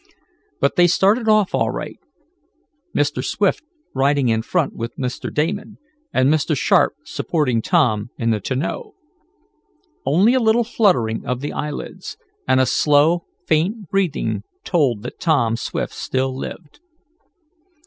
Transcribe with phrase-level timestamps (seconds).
[0.59, 1.99] But they started off all right,
[2.97, 3.23] Mr.
[3.23, 3.61] Swift
[3.93, 5.31] riding in front with Mr.
[5.31, 5.77] Damon,
[6.11, 6.57] and Mr.
[6.57, 8.95] Sharp supporting Tom in the tonneau.
[10.03, 12.17] Only a little fluttering of the eyelids,
[12.47, 16.79] and a slow, faint breathing told that Tom Swift still lived.